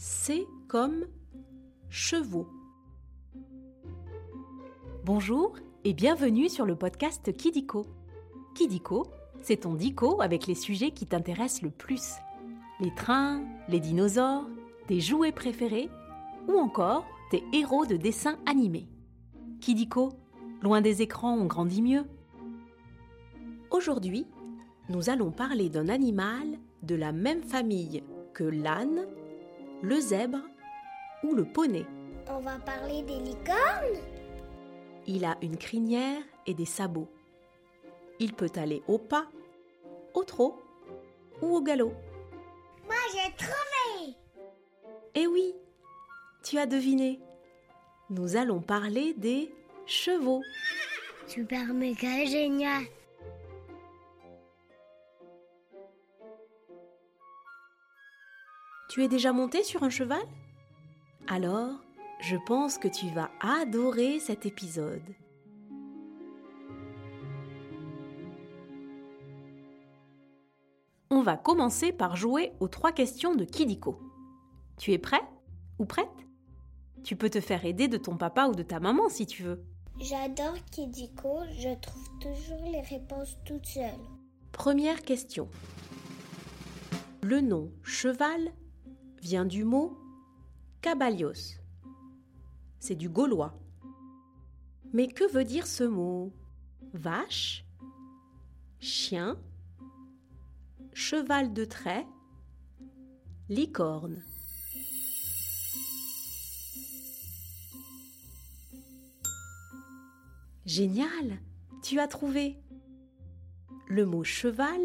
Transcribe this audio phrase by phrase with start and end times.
[0.00, 1.06] C comme
[1.88, 2.46] chevaux.
[5.04, 7.84] Bonjour et bienvenue sur le podcast Kidiko.
[8.54, 9.08] Kidiko,
[9.42, 12.12] c'est ton dico avec les sujets qui t'intéressent le plus.
[12.78, 14.46] Les trains, les dinosaures,
[14.86, 15.88] tes jouets préférés
[16.46, 18.86] ou encore tes héros de dessins animés.
[19.60, 20.12] Kidiko,
[20.62, 22.04] loin des écrans, on grandit mieux.
[23.72, 24.26] Aujourd'hui,
[24.90, 26.46] nous allons parler d'un animal
[26.84, 29.08] de la même famille que l'âne,
[29.82, 30.40] le zèbre
[31.22, 31.86] ou le poney.
[32.30, 34.02] On va parler des licornes?
[35.06, 37.08] Il a une crinière et des sabots.
[38.18, 39.26] Il peut aller au pas,
[40.14, 40.58] au trot
[41.40, 41.92] ou au galop.
[42.84, 44.16] Moi j'ai trouvé
[45.14, 45.54] Eh oui,
[46.42, 47.20] tu as deviné.
[48.10, 49.52] Nous allons parler des
[49.86, 50.42] chevaux.
[51.26, 52.84] Super méga génial
[58.98, 60.18] Tu es déjà monté sur un cheval?
[61.28, 61.70] Alors,
[62.18, 65.14] je pense que tu vas adorer cet épisode.
[71.10, 74.00] On va commencer par jouer aux trois questions de Kidiko.
[74.78, 75.22] Tu es prêt
[75.78, 76.08] ou prête?
[77.04, 79.62] Tu peux te faire aider de ton papa ou de ta maman si tu veux.
[80.00, 84.08] J'adore Kidiko, je trouve toujours les réponses toutes seules.
[84.50, 85.48] Première question.
[87.22, 88.50] Le nom cheval
[89.20, 89.98] vient du mot
[90.80, 91.58] cabalios.
[92.78, 93.58] C'est du gaulois.
[94.92, 96.32] Mais que veut dire ce mot?
[96.94, 97.64] Vache
[98.80, 99.38] Chien
[100.94, 102.06] Cheval de trait
[103.48, 104.22] Licorne
[110.64, 111.40] Génial
[111.82, 112.56] Tu as trouvé
[113.88, 114.80] Le mot cheval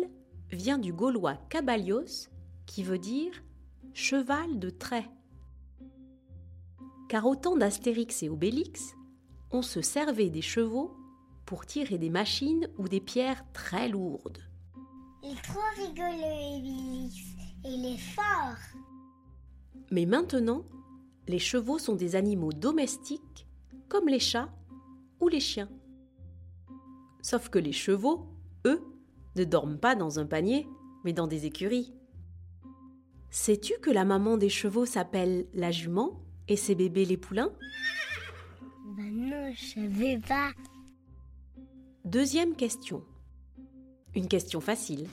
[0.52, 2.30] vient du gaulois cabalios
[2.66, 3.44] qui veut dire
[3.94, 5.10] cheval de trait.
[7.10, 8.96] Car au temps d'Astérix et Obélix,
[9.52, 10.96] on se servait des chevaux
[11.46, 14.40] pour tirer des machines ou des pierres très lourdes.
[15.22, 17.16] Il est trop rigolo, Obélix.
[17.66, 18.58] Il est fort.
[19.92, 20.66] Mais maintenant,
[21.28, 23.48] les chevaux sont des animaux domestiques
[23.88, 24.50] comme les chats
[25.20, 25.70] ou les chiens.
[27.22, 28.28] Sauf que les chevaux,
[28.66, 28.82] eux,
[29.36, 30.68] ne dorment pas dans un panier,
[31.04, 31.94] mais dans des écuries.
[33.34, 37.52] Sais-tu que la maman des chevaux s'appelle la jument et ses bébés les poulains?
[38.96, 40.52] Ben non, je savais pas.
[42.06, 43.04] Deuxième question.
[44.14, 45.08] Une question facile.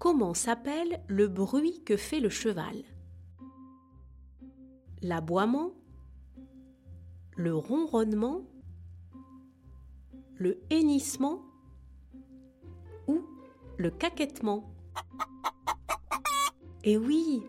[0.00, 2.82] Comment s'appelle le bruit que fait le cheval?
[5.02, 5.70] L'aboiement
[7.36, 8.42] Le ronronnement
[10.34, 11.42] Le hennissement
[13.06, 13.20] Ou
[13.76, 14.68] le caquettement?
[16.84, 17.42] Et oui,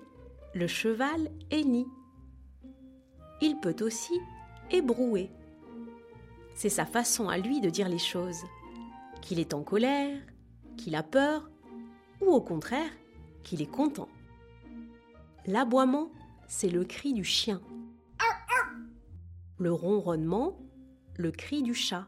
[0.54, 1.88] le cheval hennit.
[3.42, 4.20] Il peut aussi
[4.72, 5.30] ébrouer.
[6.56, 8.44] C'est sa façon à lui de dire les choses.
[9.22, 10.20] Qu'il est en colère,
[10.78, 11.50] qu'il a peur,
[12.22, 12.92] ou au contraire,
[13.44, 14.10] qu'il est content.
[15.46, 16.12] L'aboiement,
[16.48, 17.62] c'est le cri du chien.
[19.58, 20.58] Le ronronnement,
[21.18, 22.08] le cri du chat.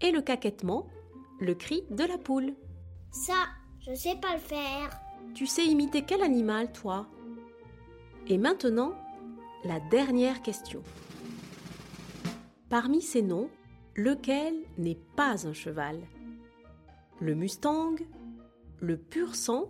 [0.00, 0.86] Et le caquettement,
[1.40, 2.54] le cri de la poule.
[3.14, 3.46] Ça,
[3.78, 4.90] je sais pas le faire.
[5.34, 7.06] Tu sais imiter quel animal, toi?
[8.26, 8.92] Et maintenant,
[9.62, 10.82] la dernière question.
[12.68, 13.48] Parmi ces noms,
[13.94, 16.00] lequel n'est pas un cheval?
[17.20, 17.94] Le Mustang,
[18.80, 19.68] le Pur Sang,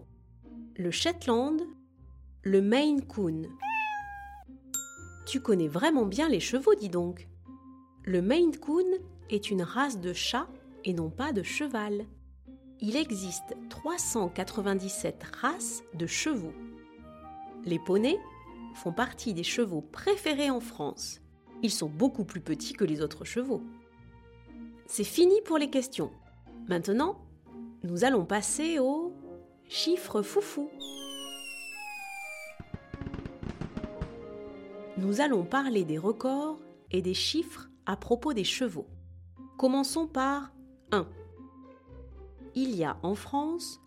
[0.76, 1.60] le Shetland,
[2.44, 3.42] le Maine Coon?
[5.26, 7.28] Tu connais vraiment bien les chevaux, dis donc.
[8.04, 8.86] Le Maine Coon
[9.28, 10.48] est une race de chat
[10.84, 12.06] et non pas de cheval.
[12.86, 16.52] Il existe 397 races de chevaux.
[17.64, 18.20] Les poneys
[18.74, 21.22] font partie des chevaux préférés en France.
[21.62, 23.62] Ils sont beaucoup plus petits que les autres chevaux.
[24.84, 26.12] C'est fini pour les questions.
[26.68, 27.24] Maintenant,
[27.84, 29.14] nous allons passer aux
[29.66, 30.68] chiffres foufou.
[34.98, 36.60] Nous allons parler des records
[36.90, 38.88] et des chiffres à propos des chevaux.
[39.56, 40.52] Commençons par
[40.92, 41.08] 1.
[42.56, 43.80] Il y a en France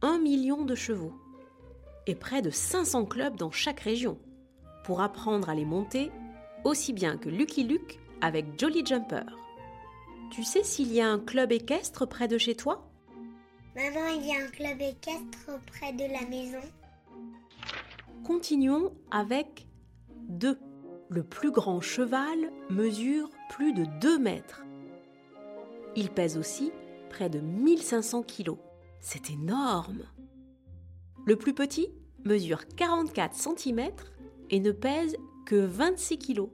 [0.00, 1.12] 1 million de chevaux
[2.06, 4.18] et près de 500 clubs dans chaque région
[4.84, 6.10] pour apprendre à les monter
[6.64, 9.24] aussi bien que Lucky Luke avec Jolly Jumper.
[10.30, 12.90] Tu sais s'il y a un club équestre près de chez toi?
[13.76, 16.66] Maman, il y a un club équestre près de la maison.
[18.24, 19.66] Continuons avec
[20.28, 20.58] 2.
[21.10, 22.38] Le plus grand cheval
[22.70, 24.64] mesure plus de 2 mètres.
[25.94, 26.72] Il pèse aussi
[27.14, 28.58] près de 1500 kilos.
[28.98, 30.02] C'est énorme.
[31.24, 31.88] Le plus petit
[32.24, 33.92] mesure 44 cm
[34.50, 35.16] et ne pèse
[35.46, 36.48] que 26 kg.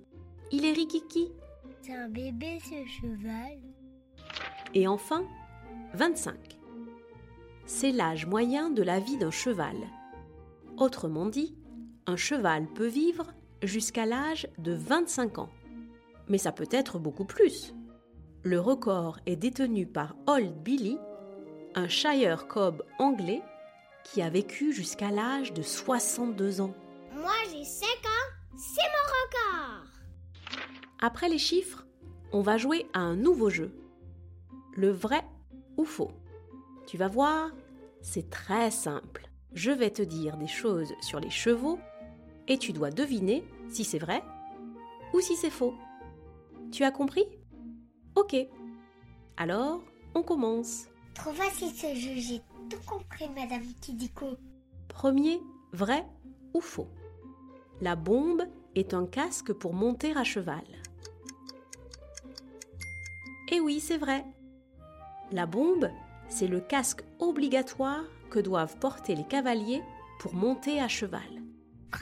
[0.52, 1.32] Il est rikiki.
[1.80, 3.58] C'est un bébé ce cheval.
[4.74, 5.24] Et enfin,
[5.94, 6.36] 25.
[7.64, 9.76] C'est l'âge moyen de la vie d'un cheval.
[10.76, 11.56] Autrement dit,
[12.06, 13.32] un cheval peut vivre
[13.62, 15.50] jusqu'à l'âge de 25 ans.
[16.28, 17.72] Mais ça peut être beaucoup plus.
[18.42, 20.96] Le record est détenu par Old Billy,
[21.74, 23.42] un Shire Cob anglais
[24.02, 26.74] qui a vécu jusqu'à l'âge de 62 ans.
[27.12, 29.84] Moi j'ai 5 ans, c'est mon record.
[31.00, 31.86] Après les chiffres,
[32.32, 33.74] on va jouer à un nouveau jeu.
[34.74, 35.22] Le vrai
[35.76, 36.12] ou faux.
[36.86, 37.50] Tu vas voir,
[38.00, 39.28] c'est très simple.
[39.52, 41.78] Je vais te dire des choses sur les chevaux
[42.48, 44.24] et tu dois deviner si c'est vrai
[45.12, 45.74] ou si c'est faux.
[46.72, 47.26] Tu as compris?
[48.20, 48.36] Ok.
[49.38, 49.80] Alors,
[50.14, 50.88] on commence.
[51.14, 54.36] Trop facile ce jeu, j'ai tout compris, Madame Kidiko.
[54.88, 55.40] Premier,
[55.72, 56.04] vrai
[56.52, 56.88] ou faux?
[57.80, 58.42] La bombe
[58.74, 60.64] est un casque pour monter à cheval.
[63.50, 64.26] Eh oui, c'est vrai.
[65.32, 65.88] La bombe,
[66.28, 69.82] c'est le casque obligatoire que doivent porter les cavaliers
[70.18, 71.22] pour monter à cheval.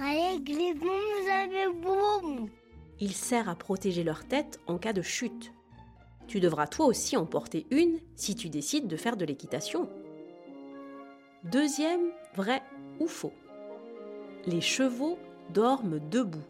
[0.01, 2.51] Les bombes.
[2.99, 5.53] Il sert à protéger leur tête en cas de chute.
[6.29, 9.89] Tu devras toi aussi en porter une si tu décides de faire de l'équitation.
[11.45, 12.63] Deuxième, vrai
[13.01, 13.33] ou faux
[14.47, 15.19] Les chevaux
[15.55, 16.45] dorment debout.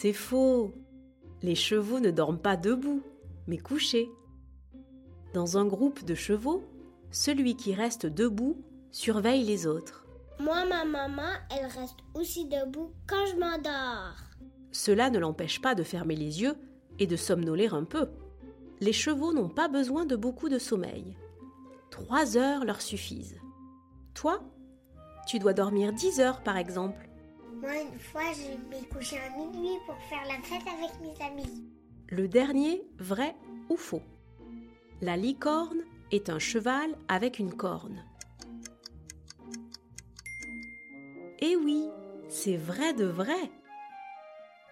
[0.00, 0.74] C'est faux.
[1.42, 3.02] Les chevaux ne dorment pas debout,
[3.46, 4.10] mais couchés.
[5.32, 6.64] Dans un groupe de chevaux,
[7.12, 8.56] celui qui reste debout
[8.90, 10.04] surveille les autres.
[10.40, 14.33] Moi, ma maman, elle reste aussi debout quand je m'endors.
[14.74, 16.56] Cela ne l'empêche pas de fermer les yeux
[16.98, 18.08] et de somnoler un peu.
[18.80, 21.16] Les chevaux n'ont pas besoin de beaucoup de sommeil.
[21.90, 23.38] Trois heures leur suffisent.
[24.14, 24.42] Toi,
[25.28, 27.08] tu dois dormir dix heures par exemple.
[27.60, 31.70] Moi, une fois, je m'ai couché à minuit pour faire la fête avec mes amis.
[32.08, 33.36] Le dernier, vrai
[33.70, 34.02] ou faux
[35.00, 38.04] La licorne est un cheval avec une corne.
[41.38, 41.84] Eh oui,
[42.28, 43.52] c'est vrai de vrai.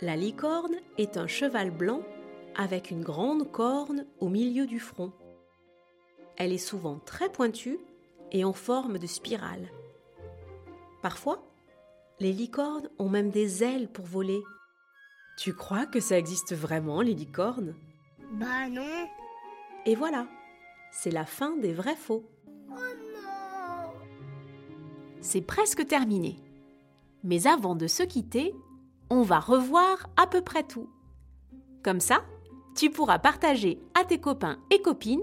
[0.03, 2.03] La licorne est un cheval blanc
[2.57, 5.13] avec une grande corne au milieu du front.
[6.37, 7.79] Elle est souvent très pointue
[8.33, 9.71] et en forme de spirale.
[11.03, 11.47] Parfois,
[12.19, 14.43] les licornes ont même des ailes pour voler.
[15.39, 17.77] Tu crois que ça existe vraiment, les licornes?
[18.33, 19.07] Bah non.
[19.87, 20.27] Et voilà,
[20.91, 22.25] c'est la fin des vrais faux.
[22.49, 23.93] Oh non.
[25.21, 26.41] C'est presque terminé.
[27.23, 28.53] Mais avant de se quitter,
[29.13, 30.89] on va revoir à peu près tout.
[31.83, 32.25] Comme ça,
[32.75, 35.21] tu pourras partager à tes copains et copines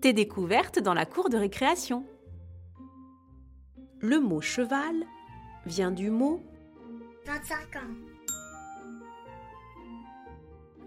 [0.00, 2.04] tes découvertes dans la cour de récréation.
[4.00, 5.04] Le mot cheval
[5.66, 6.42] vient du mot
[7.26, 7.94] 25 ans.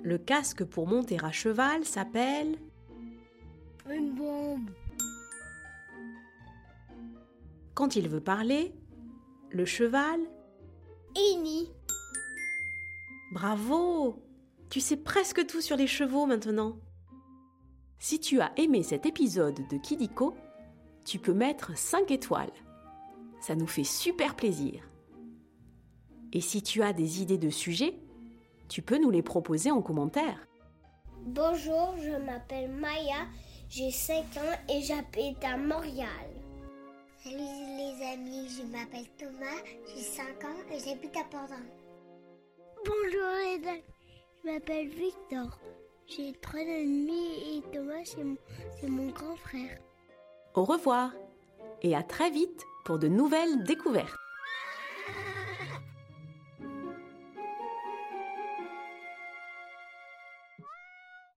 [0.03, 2.57] le casque pour monter à cheval s'appelle
[3.89, 4.71] Une bombe.
[7.75, 8.73] quand il veut parler,
[9.51, 10.19] le cheval.
[13.31, 14.21] Bravo
[14.69, 16.75] Tu sais presque tout sur les chevaux maintenant.
[17.97, 20.35] Si tu as aimé cet épisode de Kidiko,
[21.05, 22.51] tu peux mettre 5 étoiles.
[23.39, 24.83] Ça nous fait super plaisir.
[26.33, 27.97] Et si tu as des idées de sujets,
[28.67, 30.45] tu peux nous les proposer en commentaire.
[31.25, 33.27] Bonjour, je m'appelle Maya,
[33.69, 36.27] j'ai 5 ans et j'habite à Montréal.
[37.23, 41.80] Salut les amis, je m'appelle Thomas, j'ai 5 ans et j'habite à Port-Jean.
[42.83, 43.83] Bonjour les
[44.43, 45.59] je m'appelle Victor,
[46.07, 49.77] j'ai 3 ans et Thomas c'est mon grand frère.
[50.55, 51.11] Au revoir
[51.83, 54.20] et à très vite pour de nouvelles découvertes.